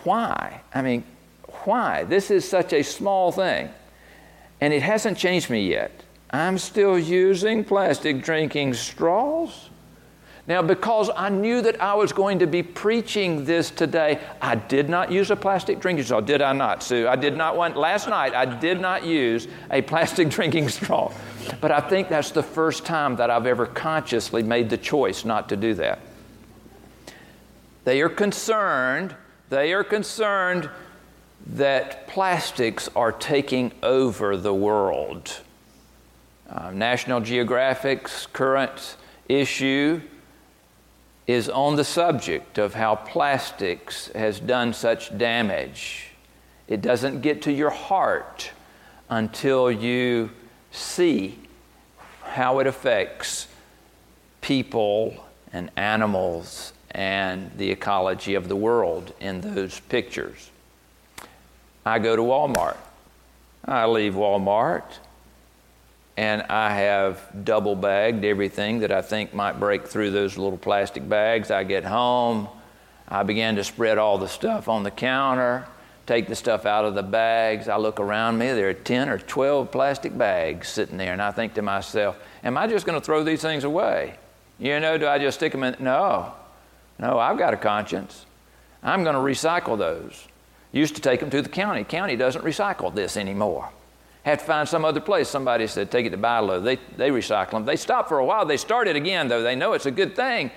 why? 0.05 0.61
I 0.75 0.83
mean, 0.83 1.05
why? 1.65 2.05
This 2.05 2.31
is 2.31 2.49
such 2.49 2.73
a 2.73 2.83
small 2.83 3.33
thing. 3.33 3.71
And 4.61 4.73
it 4.73 4.83
hasn't 4.83 5.19
changed 5.19 5.51
me 5.51 5.69
yet. 5.69 5.93
I'm 6.31 6.59
still 6.59 6.99
using 6.99 7.65
plastic 7.65 8.23
drinking 8.23 8.75
straws. 8.75 9.71
Now, 10.47 10.61
because 10.61 11.11
I 11.17 11.31
knew 11.31 11.63
that 11.63 11.81
I 11.81 11.95
was 11.95 12.13
going 12.13 12.41
to 12.41 12.47
be 12.47 12.63
preaching 12.63 13.47
this 13.47 13.71
today, 13.71 14.21
I 14.43 14.57
did 14.57 14.91
not 14.91 15.11
use 15.11 15.31
a 15.31 15.37
plastic 15.37 15.81
drinking 15.81 16.05
straw. 16.05 16.21
Did 16.21 16.43
I 16.43 16.53
not, 16.53 16.83
Sue? 16.83 17.09
I 17.09 17.17
did 17.17 17.35
not 17.35 17.57
want, 17.57 17.79
last 17.79 18.09
night, 18.09 18.35
I 18.35 18.45
did 18.45 18.79
not 18.79 19.07
use 19.07 19.49
a 19.71 19.81
plastic 19.81 20.29
drinking 20.37 20.69
straw. 20.69 21.13
But 21.63 21.73
I 21.73 21.81
think 21.81 22.11
that's 22.11 22.31
the 22.31 22.43
first 22.43 22.85
time 22.85 23.17
that 23.17 23.31
I've 23.31 23.47
ever 23.47 23.65
consciously 23.65 24.43
made 24.43 24.69
the 24.69 24.77
choice 24.77 25.25
not 25.25 25.49
to 25.49 25.57
do 25.57 25.73
that. 25.75 26.01
They 27.85 28.03
are 28.03 28.11
concerned, 28.11 29.15
they 29.49 29.73
are 29.73 29.85
concerned 29.85 30.69
that 31.47 32.07
plastics 32.07 32.89
are 32.95 33.13
taking 33.13 33.73
over 33.83 34.37
the 34.37 34.55
world. 34.55 35.41
Uh, 36.51 36.71
National 36.71 37.21
Geographic's 37.21 38.27
current 38.27 38.97
issue 39.29 40.03
is 41.27 41.49
on 41.49 41.77
the 41.77 41.85
subject 41.85 42.59
of 42.59 42.75
how 42.75 42.95
plastics 42.95 44.09
has 44.09 44.41
done 44.41 44.73
such 44.73 45.17
damage. 45.17 46.11
It 46.69 46.83
doesn't 46.83 47.21
get 47.21 47.43
to 47.43 47.53
your 47.53 47.71
heart 47.71 48.51
until 49.09 49.71
you 49.71 50.31
see 50.71 51.39
how 52.23 52.59
it 52.59 52.67
affects 52.67 53.49
people 54.41 55.25
and 55.53 55.71
animals 55.77 56.73
and 56.91 57.51
the 57.57 57.71
ecology 57.71 58.35
of 58.35 58.49
the 58.49 58.57
world 58.57 59.13
in 59.21 59.41
those 59.41 59.81
pictures. 59.81 60.51
I 61.87 61.99
go 61.99 62.17
to 62.17 62.23
Walmart. 62.23 62.77
I 63.65 63.87
leave 63.87 64.15
Walmart 64.15 64.85
and 66.17 66.43
I 66.43 66.71
have 66.75 67.21
double 67.45 67.75
bagged 67.75 68.25
everything 68.25 68.81
that 68.81 68.93
I 68.93 69.03
think 69.03 69.35
might 69.35 69.59
break 69.59 69.87
through 69.87 70.11
those 70.11 70.39
little 70.39 70.59
plastic 70.59 71.09
bags. 71.09 71.51
I 71.51 71.65
get 71.65 71.85
home, 71.85 72.49
I 73.09 73.23
begin 73.23 73.57
to 73.57 73.65
spread 73.65 73.99
all 73.99 74.19
the 74.19 74.29
stuff 74.29 74.69
on 74.69 74.83
the 74.83 74.91
counter, 74.91 75.67
take 76.07 76.29
the 76.29 76.37
stuff 76.37 76.67
out 76.67 76.85
of 76.85 76.95
the 76.95 77.03
bags. 77.03 77.69
I 77.69 77.77
look 77.77 77.99
around 77.99 78.39
me, 78.39 78.53
there 78.53 78.69
are 78.69 78.75
10 78.75 79.09
or 79.09 79.19
12 79.19 79.71
plastic 79.71 80.17
bags 80.17 80.69
sitting 80.69 80.97
there, 80.97 81.13
and 81.13 81.23
I 81.23 81.31
think 81.31 81.55
to 81.55 81.63
myself, 81.63 82.19
Am 82.45 82.59
I 82.59 82.67
just 82.67 82.85
going 82.85 83.01
to 83.01 83.05
throw 83.05 83.25
these 83.25 83.41
things 83.41 83.65
away? 83.65 84.17
You 84.59 84.79
know, 84.79 84.99
do 84.99 85.09
I 85.09 85.19
just 85.19 85.39
stick 85.39 85.53
them 85.53 85.65
in? 85.65 85.77
No. 85.81 86.35
No, 86.99 87.19
I've 87.19 87.39
got 87.39 87.55
a 87.55 87.57
conscience. 87.57 88.27
I'm 88.83 89.03
going 89.03 89.15
to 89.15 89.21
recycle 89.21 89.79
those. 89.79 90.29
Used 90.71 90.95
to 90.97 91.01
take 91.01 91.21
them 91.21 91.31
to 91.31 91.41
the 91.41 91.49
county. 91.49 91.85
County 91.85 92.17
doesn't 92.17 92.45
recycle 92.45 92.95
this 92.95 93.17
anymore. 93.17 93.71
Had 94.25 94.39
to 94.39 94.45
find 94.45 94.69
some 94.69 94.85
other 94.85 95.01
place. 95.01 95.29
Somebody 95.29 95.67
said, 95.67 95.91
take 95.91 96.07
it 96.07 96.11
to 96.11 96.17
BI-LO. 96.17 96.61
They, 96.61 96.79
they 96.97 97.11
recycle 97.11 97.53
them. 97.53 97.67
They 97.67 97.77
stopped 97.77 98.09
for 98.09 98.19
a 98.19 98.25
while. 98.25 98.47
They 98.47 98.57
started 98.57 98.97
again, 98.97 99.29
though. 99.29 99.43
They 99.43 99.55
know 99.55 99.75
it's 99.75 99.87
a 99.87 99.91
good 99.91 100.17
thing. 100.17 100.51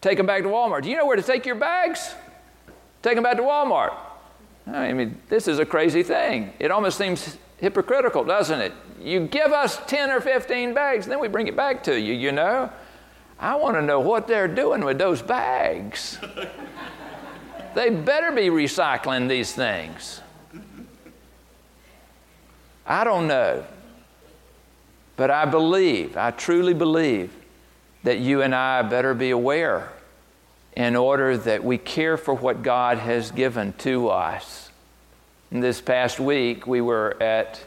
Take 0.00 0.16
them 0.16 0.26
back 0.26 0.42
to 0.42 0.48
Walmart. 0.48 0.82
Do 0.82 0.90
you 0.90 0.96
know 0.96 1.06
where 1.06 1.16
to 1.16 1.22
take 1.22 1.44
your 1.44 1.54
bags? 1.54 2.14
Take 3.02 3.14
them 3.16 3.24
back 3.24 3.36
to 3.36 3.42
Walmart. 3.42 3.94
I 4.66 4.92
mean, 4.94 5.20
this 5.28 5.48
is 5.48 5.58
a 5.58 5.66
crazy 5.66 6.02
thing. 6.02 6.52
It 6.58 6.70
almost 6.70 6.96
seems 6.96 7.36
hypocritical, 7.58 8.24
doesn't 8.24 8.60
it? 8.60 8.72
You 9.00 9.26
give 9.26 9.52
us 9.52 9.78
10 9.86 10.10
or 10.10 10.20
15 10.20 10.72
bags, 10.72 11.06
then 11.06 11.20
we 11.20 11.28
bring 11.28 11.46
it 11.46 11.56
back 11.56 11.82
to 11.84 11.98
you, 11.98 12.14
you 12.14 12.32
know? 12.32 12.70
I 13.38 13.54
want 13.56 13.76
to 13.76 13.82
know 13.82 14.00
what 14.00 14.26
they're 14.26 14.48
doing 14.48 14.84
with 14.84 14.98
those 14.98 15.22
bags. 15.22 16.18
they 17.74 17.90
better 17.90 18.32
be 18.32 18.48
recycling 18.48 19.28
these 19.28 19.52
things. 19.52 20.20
I 22.90 23.04
don't 23.04 23.28
know. 23.28 23.64
But 25.14 25.30
I 25.30 25.44
believe, 25.44 26.16
I 26.16 26.32
truly 26.32 26.74
believe, 26.74 27.32
that 28.02 28.18
you 28.18 28.42
and 28.42 28.52
I 28.52 28.82
better 28.82 29.14
be 29.14 29.30
aware 29.30 29.92
in 30.76 30.96
order 30.96 31.36
that 31.36 31.62
we 31.62 31.78
care 31.78 32.16
for 32.16 32.34
what 32.34 32.64
God 32.64 32.98
has 32.98 33.30
given 33.30 33.74
to 33.74 34.08
us. 34.08 34.70
And 35.52 35.62
this 35.62 35.80
past 35.80 36.18
week, 36.18 36.66
we 36.66 36.80
were 36.80 37.16
at 37.22 37.64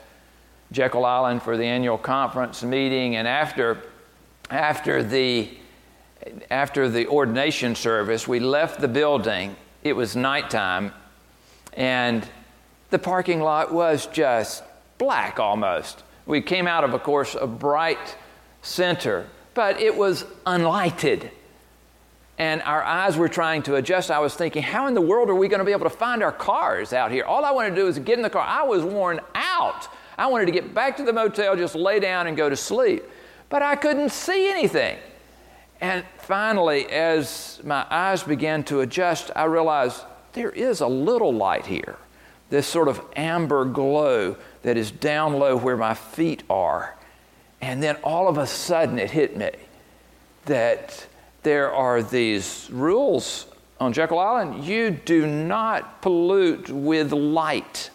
Jekyll 0.73 1.05
Island 1.05 1.41
for 1.41 1.55
the 1.55 1.63
annual 1.63 1.97
conference 1.97 2.61
meeting, 2.61 3.15
and 3.15 3.25
after, 3.25 3.81
after, 4.49 5.03
the, 5.03 5.49
after 6.51 6.89
the 6.89 7.07
ordination 7.07 7.75
service, 7.75 8.27
we 8.27 8.41
left 8.41 8.81
the 8.81 8.89
building. 8.89 9.55
It 9.83 9.95
was 9.95 10.17
nighttime, 10.17 10.91
and 11.71 12.27
the 12.89 12.99
parking 12.99 13.39
lot 13.39 13.73
was 13.73 14.05
just 14.07 14.63
black 15.03 15.39
almost. 15.39 16.03
We 16.25 16.41
came 16.41 16.67
out 16.67 16.83
of, 16.83 16.93
of 16.93 17.03
course, 17.03 17.35
a 17.39 17.47
bright 17.47 18.15
center, 18.61 19.27
but 19.53 19.79
it 19.79 19.95
was 19.95 20.23
unlighted 20.45 21.29
and 22.37 22.61
our 22.63 22.83
eyes 22.83 23.15
were 23.15 23.29
trying 23.29 23.61
to 23.63 23.75
adjust. 23.75 24.09
I 24.09 24.19
was 24.19 24.33
thinking, 24.33 24.63
how 24.63 24.87
in 24.87 24.93
the 24.93 25.01
world 25.01 25.29
are 25.29 25.35
we 25.35 25.47
going 25.47 25.59
to 25.59 25.65
be 25.65 25.71
able 25.71 25.89
to 25.89 25.95
find 25.95 26.23
our 26.23 26.31
cars 26.31 26.91
out 26.91 27.11
here? 27.11 27.25
All 27.25 27.45
I 27.45 27.51
wanted 27.51 27.71
to 27.71 27.75
do 27.75 27.85
was 27.85 27.99
get 27.99 28.17
in 28.17 28.23
the 28.23 28.29
car. 28.29 28.45
I 28.45 28.63
was 28.63 28.83
worn 28.83 29.19
out. 29.35 29.87
I 30.17 30.27
wanted 30.27 30.47
to 30.47 30.51
get 30.51 30.73
back 30.73 30.97
to 30.97 31.03
the 31.03 31.13
motel, 31.13 31.55
just 31.55 31.75
lay 31.75 31.99
down 31.99 32.27
and 32.27 32.35
go 32.35 32.49
to 32.49 32.55
sleep. 32.55 33.03
But 33.49 33.61
I 33.61 33.75
couldn't 33.75 34.11
see 34.11 34.49
anything. 34.49 34.97
And 35.79 36.03
finally, 36.17 36.87
as 36.87 37.59
my 37.63 37.85
eyes 37.89 38.23
began 38.23 38.63
to 38.65 38.81
adjust, 38.81 39.29
I 39.35 39.43
realized 39.43 40.01
there 40.33 40.49
is 40.49 40.81
a 40.81 40.87
little 40.87 41.33
light 41.33 41.65
here. 41.65 41.97
This 42.49 42.65
sort 42.65 42.87
of 42.87 43.01
amber 43.15 43.65
glow 43.65 44.37
that 44.63 44.77
is 44.77 44.91
down 44.91 45.33
low 45.33 45.55
where 45.55 45.77
my 45.77 45.93
feet 45.93 46.43
are. 46.49 46.95
And 47.61 47.81
then 47.81 47.97
all 48.03 48.27
of 48.27 48.37
a 48.37 48.47
sudden 48.47 48.97
it 48.99 49.11
hit 49.11 49.37
me 49.37 49.51
that 50.45 51.07
there 51.43 51.71
are 51.71 52.01
these 52.01 52.69
rules 52.71 53.45
on 53.79 53.93
Jekyll 53.93 54.19
Island. 54.19 54.63
You 54.63 54.91
do 54.91 55.27
not 55.27 56.01
pollute 56.01 56.69
with 56.69 57.11
light 57.11 57.89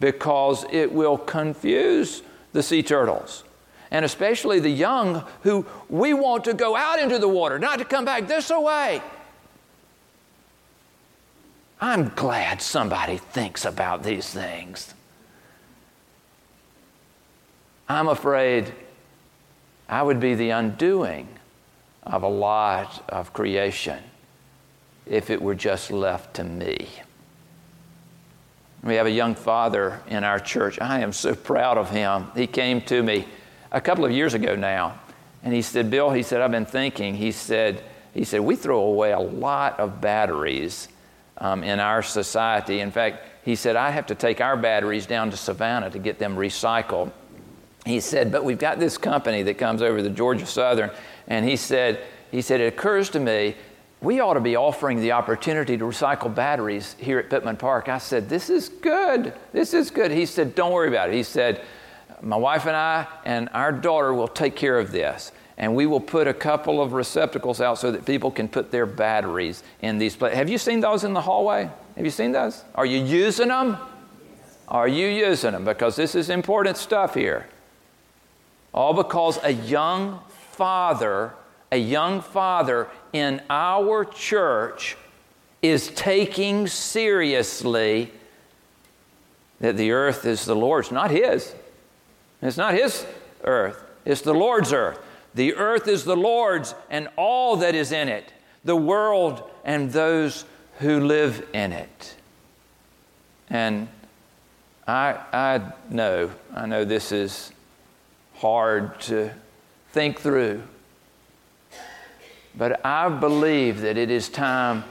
because 0.00 0.64
it 0.70 0.92
will 0.92 1.16
confuse 1.16 2.22
the 2.52 2.62
sea 2.62 2.82
turtles. 2.82 3.44
And 3.90 4.04
especially 4.04 4.60
the 4.60 4.70
young 4.70 5.24
who 5.42 5.66
we 5.88 6.14
want 6.14 6.44
to 6.44 6.54
go 6.54 6.74
out 6.74 6.98
into 6.98 7.18
the 7.18 7.28
water, 7.28 7.58
not 7.58 7.78
to 7.78 7.84
come 7.84 8.04
back 8.04 8.26
this 8.26 8.50
way. 8.50 9.00
I'm 11.80 12.08
glad 12.16 12.62
somebody 12.62 13.18
thinks 13.18 13.64
about 13.64 14.02
these 14.02 14.28
things. 14.28 14.94
I'm 17.88 18.08
afraid 18.08 18.72
I 19.88 20.02
would 20.02 20.20
be 20.20 20.34
the 20.34 20.50
undoing 20.50 21.28
of 22.02 22.22
a 22.22 22.28
lot 22.28 23.04
of 23.08 23.32
creation 23.32 24.02
if 25.06 25.30
it 25.30 25.40
were 25.40 25.54
just 25.54 25.90
left 25.90 26.34
to 26.34 26.44
me. 26.44 26.88
We 28.82 28.96
have 28.96 29.06
a 29.06 29.10
young 29.10 29.34
father 29.34 30.02
in 30.08 30.24
our 30.24 30.38
church. 30.38 30.78
I 30.80 31.00
am 31.00 31.12
so 31.12 31.34
proud 31.34 31.78
of 31.78 31.90
him. 31.90 32.26
He 32.34 32.46
came 32.46 32.80
to 32.82 33.02
me 33.02 33.26
a 33.72 33.80
couple 33.80 34.04
of 34.04 34.12
years 34.12 34.34
ago 34.34 34.54
now, 34.54 34.98
and 35.42 35.54
he 35.54 35.62
said, 35.62 35.90
Bill, 35.90 36.10
he 36.10 36.22
said, 36.22 36.40
I've 36.40 36.50
been 36.50 36.66
thinking. 36.66 37.14
He 37.14 37.32
said, 37.32 37.82
he 38.12 38.24
said, 38.24 38.40
we 38.40 38.56
throw 38.56 38.80
away 38.80 39.12
a 39.12 39.18
lot 39.18 39.80
of 39.80 40.00
batteries 40.00 40.88
um, 41.38 41.64
in 41.64 41.80
our 41.80 42.02
society. 42.02 42.80
In 42.80 42.90
fact, 42.90 43.26
he 43.44 43.56
said, 43.56 43.76
I 43.76 43.90
have 43.90 44.06
to 44.06 44.14
take 44.14 44.40
our 44.40 44.56
batteries 44.56 45.06
down 45.06 45.30
to 45.30 45.36
Savannah 45.36 45.90
to 45.90 45.98
get 45.98 46.18
them 46.18 46.36
recycled. 46.36 47.10
He 47.84 48.00
said, 48.00 48.32
but 48.32 48.44
we've 48.44 48.58
got 48.58 48.78
this 48.78 48.96
company 48.96 49.42
that 49.42 49.58
comes 49.58 49.82
over 49.82 50.00
the 50.00 50.10
Georgia 50.10 50.46
Southern, 50.46 50.90
and 51.28 51.46
he 51.46 51.56
said, 51.56 52.00
he 52.30 52.42
said, 52.42 52.60
It 52.60 52.72
occurs 52.72 53.10
to 53.10 53.20
me 53.20 53.54
we 54.04 54.20
ought 54.20 54.34
to 54.34 54.40
be 54.40 54.54
offering 54.54 55.00
the 55.00 55.12
opportunity 55.12 55.78
to 55.78 55.84
recycle 55.84 56.32
batteries 56.32 56.94
here 56.98 57.18
at 57.18 57.30
Pittman 57.30 57.56
Park. 57.56 57.88
I 57.88 57.98
said, 57.98 58.28
This 58.28 58.50
is 58.50 58.68
good. 58.68 59.32
This 59.52 59.72
is 59.72 59.90
good. 59.90 60.10
He 60.10 60.26
said, 60.26 60.54
Don't 60.54 60.72
worry 60.72 60.88
about 60.88 61.08
it. 61.08 61.14
He 61.14 61.22
said, 61.22 61.62
My 62.20 62.36
wife 62.36 62.66
and 62.66 62.76
I 62.76 63.06
and 63.24 63.48
our 63.54 63.72
daughter 63.72 64.12
will 64.12 64.28
take 64.28 64.54
care 64.54 64.78
of 64.78 64.92
this. 64.92 65.32
And 65.56 65.74
we 65.74 65.86
will 65.86 66.00
put 66.00 66.26
a 66.26 66.34
couple 66.34 66.82
of 66.82 66.92
receptacles 66.92 67.60
out 67.60 67.78
so 67.78 67.92
that 67.92 68.04
people 68.04 68.30
can 68.30 68.48
put 68.48 68.70
their 68.70 68.86
batteries 68.86 69.62
in 69.80 69.98
these 69.98 70.16
places. 70.16 70.36
Have 70.36 70.50
you 70.50 70.58
seen 70.58 70.80
those 70.80 71.04
in 71.04 71.12
the 71.12 71.20
hallway? 71.20 71.70
Have 71.96 72.04
you 72.04 72.10
seen 72.10 72.32
those? 72.32 72.64
Are 72.74 72.86
you 72.86 73.02
using 73.02 73.48
them? 73.48 73.78
Are 74.66 74.88
you 74.88 75.06
using 75.06 75.52
them? 75.52 75.64
Because 75.64 75.94
this 75.96 76.14
is 76.14 76.28
important 76.28 76.76
stuff 76.76 77.14
here. 77.14 77.46
All 78.74 78.92
because 78.92 79.38
a 79.44 79.52
young 79.52 80.20
father, 80.50 81.32
a 81.70 81.76
young 81.76 82.20
father 82.20 82.88
in 83.12 83.40
our 83.48 84.04
church 84.04 84.96
is 85.62 85.88
taking 85.94 86.66
seriously 86.66 88.12
that 89.60 89.76
the 89.76 89.92
earth 89.92 90.26
is 90.26 90.44
the 90.44 90.56
Lord's, 90.56 90.90
not 90.90 91.12
His. 91.12 91.54
It's 92.42 92.56
not 92.56 92.74
His 92.74 93.06
earth, 93.44 93.82
it's 94.04 94.20
the 94.20 94.34
Lord's 94.34 94.72
earth. 94.72 94.98
The 95.34 95.54
earth 95.54 95.88
is 95.88 96.04
the 96.04 96.16
Lord's 96.16 96.74
and 96.90 97.08
all 97.16 97.56
that 97.56 97.74
is 97.74 97.92
in 97.92 98.08
it, 98.08 98.32
the 98.64 98.76
world 98.76 99.48
and 99.64 99.90
those 99.92 100.44
who 100.78 101.00
live 101.00 101.46
in 101.52 101.72
it. 101.72 102.16
And 103.48 103.88
I, 104.86 105.18
I 105.32 105.72
know, 105.90 106.30
I 106.54 106.66
know 106.66 106.84
this 106.84 107.10
is 107.10 107.52
hard 108.44 109.00
to 109.00 109.30
think 109.92 110.20
through. 110.20 110.62
But 112.54 112.84
I 112.84 113.08
believe 113.08 113.80
that 113.80 113.96
it 113.96 114.10
is 114.10 114.28
time 114.28 114.84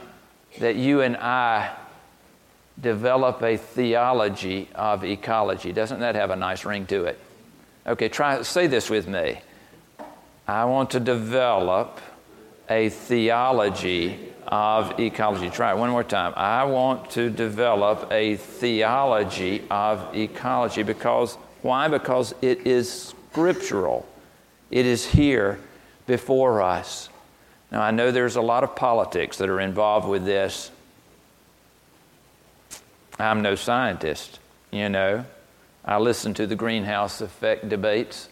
that 0.58 0.74
you 0.74 1.02
and 1.02 1.16
I 1.16 1.72
develop 2.80 3.44
a 3.44 3.56
theology 3.56 4.68
of 4.74 5.04
ecology. 5.04 5.70
Doesn't 5.70 6.00
that 6.00 6.16
have 6.16 6.30
a 6.30 6.36
nice 6.36 6.64
ring 6.64 6.84
to 6.86 7.04
it? 7.04 7.16
Okay, 7.86 8.08
try 8.08 8.42
say 8.42 8.66
this 8.66 8.90
with 8.90 9.06
me. 9.06 9.40
I 10.48 10.64
want 10.64 10.90
to 10.90 10.98
develop 10.98 12.00
a 12.68 12.88
theology 12.88 14.32
of 14.48 14.98
ecology. 14.98 15.48
Try 15.48 15.70
it 15.70 15.78
one 15.78 15.90
more 15.90 16.02
time. 16.02 16.32
I 16.34 16.64
want 16.64 17.08
to 17.10 17.30
develop 17.30 18.10
a 18.10 18.34
theology 18.34 19.62
of 19.70 20.12
ecology 20.12 20.82
because 20.82 21.36
why? 21.62 21.86
Because 21.86 22.34
it 22.42 22.66
is 22.66 23.13
scriptural. 23.34 24.06
It 24.70 24.86
is 24.86 25.04
here 25.04 25.58
before 26.06 26.62
us. 26.62 27.08
Now, 27.72 27.82
I 27.82 27.90
know 27.90 28.12
there's 28.12 28.36
a 28.36 28.40
lot 28.40 28.62
of 28.62 28.76
politics 28.76 29.38
that 29.38 29.48
are 29.48 29.58
involved 29.58 30.06
with 30.06 30.24
this. 30.24 30.70
I'm 33.18 33.42
no 33.42 33.56
scientist, 33.56 34.38
you 34.70 34.88
know. 34.88 35.24
I 35.84 35.98
listen 35.98 36.32
to 36.34 36.46
the 36.46 36.54
greenhouse 36.54 37.20
effect 37.20 37.68
debates. 37.68 38.28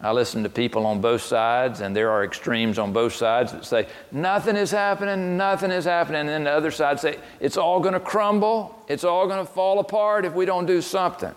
I 0.00 0.10
listen 0.10 0.42
to 0.42 0.48
people 0.48 0.84
on 0.84 1.00
both 1.00 1.22
sides, 1.22 1.80
and 1.80 1.94
there 1.94 2.10
are 2.10 2.24
extremes 2.24 2.80
on 2.80 2.92
both 2.92 3.12
sides 3.12 3.52
that 3.52 3.64
say, 3.64 3.86
nothing 4.10 4.56
is 4.56 4.72
happening, 4.72 5.36
nothing 5.36 5.70
is 5.70 5.84
happening. 5.84 6.22
And 6.22 6.28
then 6.28 6.44
the 6.44 6.50
other 6.50 6.72
side 6.72 6.98
say, 6.98 7.20
it's 7.38 7.56
all 7.56 7.78
going 7.78 7.94
to 7.94 8.00
crumble, 8.00 8.76
it's 8.88 9.04
all 9.04 9.28
going 9.28 9.46
to 9.46 9.52
fall 9.52 9.78
apart 9.78 10.24
if 10.24 10.32
we 10.32 10.44
don't 10.44 10.66
do 10.66 10.82
something. 10.82 11.32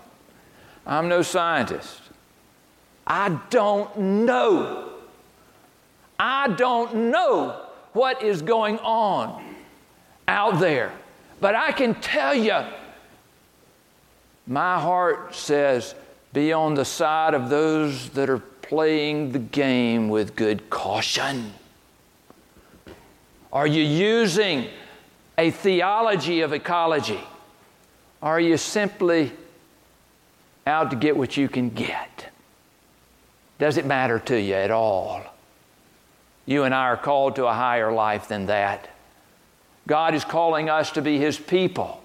I'm 0.88 1.08
no 1.08 1.22
scientist. 1.22 2.02
I 3.08 3.40
don't 3.50 3.98
know. 3.98 4.90
I 6.18 6.48
don't 6.50 7.12
know 7.12 7.62
what 7.94 8.24
is 8.24 8.42
going 8.42 8.80
on 8.80 9.44
out 10.28 10.60
there. 10.60 10.92
But 11.40 11.56
I 11.56 11.72
can 11.72 11.96
tell 11.96 12.34
you, 12.34 12.64
my 14.48 14.80
heart 14.80 15.36
says, 15.36 15.96
be 16.34 16.54
on 16.54 16.74
the 16.74 16.86
side 16.86 17.34
of 17.34 17.50
those 17.50 18.10
that 18.12 18.30
are 18.30 18.40
playing 18.40 19.32
the 19.32 19.40
game 19.40 20.10
with 20.10 20.36
good 20.36 20.70
caution. 20.70 21.54
Are 23.54 23.68
you 23.68 23.84
using 23.84 24.68
a 25.38 25.52
theology 25.52 26.42
of 26.42 26.54
ecology? 26.54 27.22
Are 28.22 28.40
you 28.40 28.58
simply 28.58 29.32
out 30.66 30.90
to 30.90 30.96
get 30.96 31.16
what 31.16 31.38
you 31.38 31.48
can 31.48 31.70
get? 31.70 32.15
Does 33.58 33.78
it 33.78 33.86
matter 33.86 34.20
to 34.20 34.40
you 34.40 34.54
at 34.54 34.72
all? 34.72 35.22
You 36.46 36.64
and 36.64 36.76
I 36.76 36.84
are 36.86 36.98
called 36.98 37.36
to 37.38 37.46
a 37.46 37.54
higher 37.54 37.92
life 37.92 38.28
than 38.28 38.48
that. 38.48 38.90
God 39.88 40.14
is 40.14 40.26
calling 40.26 40.70
us 40.70 40.92
to 40.92 41.02
be 41.02 41.18
His 41.18 41.38
people, 41.38 42.04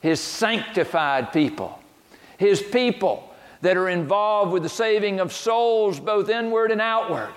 His 0.00 0.20
sanctified 0.20 1.32
people, 1.32 1.78
His 2.38 2.62
people 2.62 3.28
that 3.62 3.76
are 3.76 3.88
involved 3.88 4.52
with 4.52 4.62
the 4.62 4.68
saving 4.68 5.20
of 5.20 5.32
souls, 5.32 6.00
both 6.00 6.28
inward 6.28 6.70
and 6.70 6.80
outward. 6.80 7.32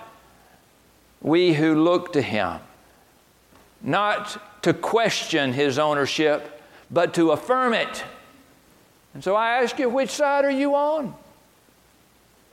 We 1.20 1.54
who 1.54 1.82
look 1.82 2.12
to 2.12 2.22
Him, 2.22 2.60
not 3.82 4.62
to 4.62 4.74
question 4.74 5.52
His 5.52 5.78
ownership, 5.78 6.62
but 6.90 7.14
to 7.14 7.32
affirm 7.32 7.74
it. 7.74 8.04
And 9.14 9.24
so 9.24 9.34
I 9.34 9.62
ask 9.62 9.78
you, 9.78 9.88
which 9.88 10.10
side 10.10 10.44
are 10.44 10.50
you 10.50 10.74
on? 10.74 11.14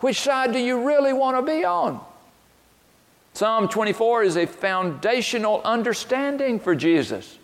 Which 0.04 0.20
side 0.20 0.52
do 0.52 0.60
you 0.60 0.86
really 0.86 1.13
want 1.13 1.38
to 1.38 1.42
be 1.50 1.63
on? 1.63 2.02
Psalm 3.34 3.70
24 3.70 4.24
is 4.24 4.36
a 4.36 4.46
foundational 4.46 5.62
understanding 5.63 6.60
for 6.60 6.76
Jesus. 6.76 7.38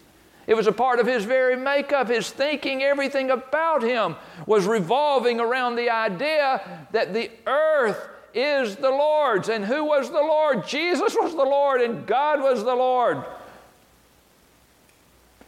It 0.45 0.55
was 0.55 0.67
a 0.67 0.73
part 0.73 0.99
of 0.99 1.07
his 1.07 1.23
very 1.23 1.55
makeup, 1.55 2.09
his 2.09 2.29
thinking, 2.29 2.83
everything 2.83 3.31
about 3.31 3.81
him 3.81 4.17
was 4.45 4.65
revolving 4.65 5.39
around 5.39 5.77
the 5.77 5.89
idea 5.89 6.87
that 6.91 7.13
the 7.13 7.31
earth 7.47 8.09
is 8.33 8.75
the 8.75 8.89
Lord's. 8.89 9.47
And 9.47 9.63
who 9.63 9.85
was 9.85 10.09
the 10.09 10.15
Lord? 10.15 10.67
Jesus 10.67 11.15
was 11.15 11.31
the 11.31 11.45
Lord, 11.45 11.79
and 11.79 12.05
God 12.05 12.41
was 12.41 12.65
the 12.65 12.75
Lord. 12.75 13.23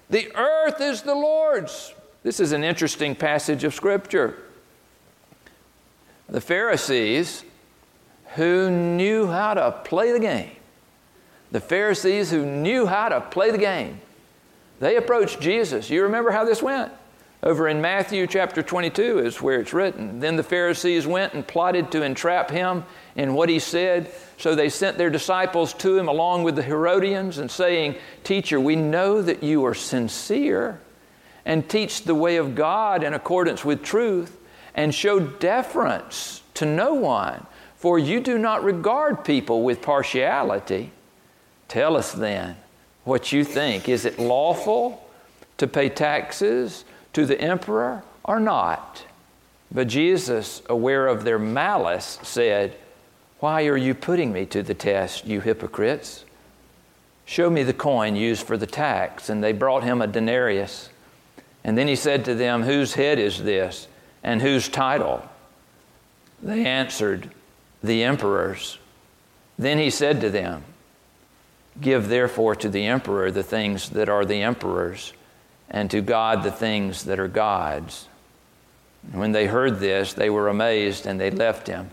The 0.10 0.34
earth 0.34 0.80
is 0.80 1.02
the 1.02 1.14
Lord's. 1.14 1.94
This 2.24 2.40
is 2.40 2.54
an 2.54 2.64
interesting 2.64 3.16
passage 3.16 3.66
of 3.66 3.76
Scripture. 3.76 4.38
The 6.32 6.42
Pharisees 6.42 7.44
who 8.36 8.72
knew 8.72 9.28
how 9.28 9.54
to 9.54 9.72
play 9.84 10.14
the 10.14 10.20
game, 10.20 10.52
the 11.52 11.60
Pharisees 11.60 12.32
who 12.32 12.46
knew 12.46 12.86
how 12.86 13.10
to 13.10 13.20
play 13.20 13.52
the 13.52 13.58
game, 13.58 14.00
they 14.80 14.96
approached 14.96 15.42
Jesus. 15.42 15.90
You 15.90 16.04
remember 16.04 16.32
how 16.32 16.46
this 16.46 16.64
went? 16.64 16.94
Over 17.44 17.68
in 17.68 17.82
Matthew 17.82 18.28
chapter 18.28 18.64
22 18.64 19.20
is 19.20 19.42
where 19.42 19.60
it's 19.60 19.74
written. 19.74 20.22
Then 20.22 20.38
the 20.38 20.44
Pharisees 20.44 21.06
went 21.06 21.34
and 21.34 21.46
plotted 21.46 21.92
to 21.92 22.04
entrap 22.04 22.50
him 22.50 22.86
in 23.16 23.34
what 23.34 23.50
he 23.50 23.60
said. 23.60 24.10
So 24.38 24.56
they 24.56 24.70
sent 24.70 24.98
their 24.98 25.10
disciples 25.10 25.74
to 25.76 25.98
him 25.98 26.08
along 26.08 26.44
with 26.44 26.56
the 26.56 26.64
Herodians 26.64 27.40
and 27.40 27.52
saying, 27.52 27.96
Teacher, 28.24 28.60
we 28.60 28.78
know 28.78 29.22
that 29.22 29.44
you 29.44 29.66
are 29.66 29.74
sincere 29.74 30.80
and 31.44 31.68
teach 31.68 32.04
the 32.04 32.16
way 32.16 32.38
of 32.38 32.56
God 32.56 33.04
in 33.04 33.14
accordance 33.14 33.66
with 33.66 33.84
truth 33.84 34.38
and 34.76 34.94
show 34.94 35.20
deference 35.20 36.42
to 36.56 36.66
no 36.66 36.94
one, 36.94 37.46
for 37.76 37.98
you 37.98 38.20
do 38.20 38.38
not 38.38 38.64
regard 38.64 39.24
people 39.24 39.64
with 39.64 39.82
partiality. 39.82 40.92
Tell 41.68 41.98
us 41.98 42.12
then 42.12 42.58
what 43.04 43.32
you 43.32 43.44
think. 43.44 43.90
Is 43.90 44.06
it 44.06 44.20
lawful 44.20 45.08
to 45.58 45.68
pay 45.68 45.90
taxes 45.90 46.86
to 47.14 47.26
the 47.26 47.40
emperor 47.40 48.04
or 48.24 48.40
not? 48.40 49.06
But 49.72 49.88
Jesus, 49.88 50.62
aware 50.70 51.08
of 51.08 51.24
their 51.24 51.40
malice, 51.40 52.20
said, 52.24 52.76
Why 53.40 53.68
are 53.68 53.78
you 53.78 53.94
putting 53.94 54.34
me 54.34 54.46
to 54.48 54.62
the 54.62 54.74
test, 54.74 55.26
you 55.26 55.40
hypocrites? 55.40 56.26
Show 57.26 57.50
me 57.50 57.64
the 57.64 57.74
coin 57.74 58.18
used 58.18 58.46
for 58.46 58.58
the 58.58 58.68
tax. 58.68 59.30
And 59.30 59.42
they 59.42 59.54
brought 59.54 59.84
him 59.84 60.02
a 60.02 60.08
denarius. 60.08 60.90
And 61.64 61.78
then 61.78 61.88
he 61.88 61.96
said 61.96 62.26
to 62.26 62.36
them, 62.36 62.64
Whose 62.64 62.96
head 62.96 63.20
is 63.20 63.42
this? 63.42 63.88
And 64.24 64.42
whose 64.42 64.70
title? 64.70 65.28
They 66.42 66.66
answered, 66.66 67.30
The 67.84 68.04
emperor's. 68.04 68.78
Then 69.58 69.78
he 69.78 69.90
said 69.90 70.22
to 70.22 70.30
them, 70.30 70.64
Give 71.80 72.10
therefore 72.10 72.56
to 72.58 72.70
the 72.70 72.86
emperor 72.86 73.32
the 73.32 73.44
things 73.44 73.90
that 73.90 74.10
are 74.10 74.26
the 74.26 74.42
emperor's, 74.42 75.14
and 75.70 75.90
to 75.92 76.02
God 76.02 76.44
the 76.44 76.52
things 76.52 77.06
that 77.06 77.20
are 77.20 77.28
God's. 77.28 78.08
when 79.12 79.32
they 79.32 79.48
heard 79.48 79.80
this, 79.80 80.14
they 80.14 80.30
were 80.30 80.50
amazed 80.50 81.08
and 81.08 81.20
they 81.20 81.32
left 81.32 81.68
him 81.68 81.90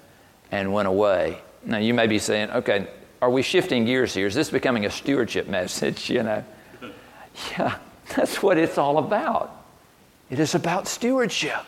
and 0.51 0.73
went 0.73 0.88
away. 0.88 1.38
Now 1.64 1.79
you 1.79 1.95
may 1.95 2.07
be 2.07 2.19
saying, 2.19 2.51
okay, 2.51 2.88
are 3.23 3.31
we 3.31 3.43
shifting 3.43 3.85
gears 3.85 4.14
here? 4.14 4.27
Is 4.27 4.35
this 4.35 4.51
becoming 4.51 4.85
a 4.87 4.91
stewardship 4.91 5.49
message? 5.59 6.11
You 6.11 6.23
know? 6.23 6.45
Yeah, 7.53 7.79
that's 8.17 8.43
what 8.43 8.59
it's 8.59 8.79
all 8.79 8.99
about. 8.99 9.64
It 10.29 10.41
is 10.41 10.57
about 10.57 10.88
stewardship. 10.88 11.64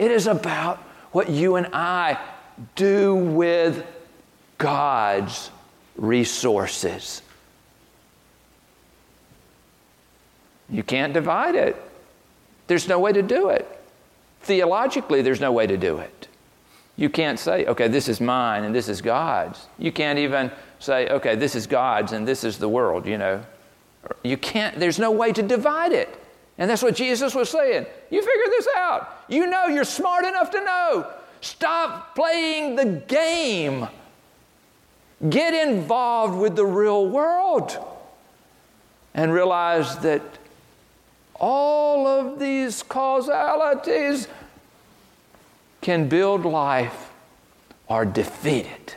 It 0.00 0.10
is 0.10 0.26
about 0.26 0.78
what 1.12 1.28
you 1.28 1.56
and 1.56 1.68
I 1.74 2.18
do 2.74 3.14
with 3.14 3.84
God's 4.56 5.50
resources. 5.94 7.20
You 10.70 10.82
can't 10.82 11.12
divide 11.12 11.54
it. 11.54 11.76
There's 12.66 12.88
no 12.88 12.98
way 12.98 13.12
to 13.12 13.20
do 13.20 13.50
it. 13.50 13.68
Theologically, 14.40 15.20
there's 15.20 15.40
no 15.40 15.52
way 15.52 15.66
to 15.66 15.76
do 15.76 15.98
it. 15.98 16.28
You 16.96 17.10
can't 17.10 17.38
say, 17.38 17.66
okay, 17.66 17.86
this 17.86 18.08
is 18.08 18.22
mine 18.22 18.64
and 18.64 18.74
this 18.74 18.88
is 18.88 19.02
God's. 19.02 19.66
You 19.78 19.92
can't 19.92 20.18
even 20.18 20.50
say, 20.78 21.08
okay, 21.08 21.34
this 21.34 21.54
is 21.54 21.66
God's 21.66 22.12
and 22.12 22.26
this 22.26 22.42
is 22.42 22.56
the 22.56 22.70
world, 22.70 23.04
you 23.04 23.18
know. 23.18 23.44
You 24.22 24.38
can't, 24.38 24.80
there's 24.80 24.98
no 24.98 25.10
way 25.10 25.30
to 25.34 25.42
divide 25.42 25.92
it. 25.92 26.08
And 26.60 26.70
that's 26.70 26.82
what 26.82 26.94
Jesus 26.94 27.34
was 27.34 27.48
saying. 27.48 27.86
You 28.10 28.20
figure 28.20 28.46
this 28.50 28.68
out. 28.76 29.24
You 29.28 29.46
know 29.48 29.66
you're 29.66 29.82
smart 29.82 30.24
enough 30.24 30.50
to 30.50 30.60
know. 30.62 31.06
Stop 31.40 32.14
playing 32.14 32.76
the 32.76 32.84
game. 32.84 33.88
Get 35.28 35.54
involved 35.54 36.38
with 36.38 36.56
the 36.56 36.66
real 36.66 37.08
world 37.08 37.78
and 39.14 39.32
realize 39.32 39.96
that 39.98 40.22
all 41.34 42.06
of 42.06 42.38
these 42.38 42.82
causalities 42.82 44.28
can 45.80 46.10
build 46.10 46.44
life 46.44 47.10
or 47.86 48.04
defeat 48.04 48.66
it. 48.66 48.96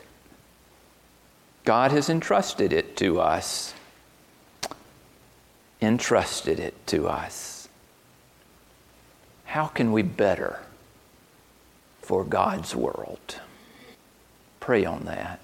God 1.63 1.91
has 1.91 2.09
entrusted 2.09 2.73
it 2.73 2.97
to 2.97 3.21
us. 3.21 3.73
Entrusted 5.81 6.59
it 6.59 6.75
to 6.87 7.07
us 7.07 7.52
how 9.53 9.67
can 9.67 9.91
we 9.91 10.01
better 10.01 10.61
for 12.01 12.23
God's 12.23 12.75
world? 12.75 13.39
Pray 14.59 14.83
on 14.83 15.05
that. 15.05 15.39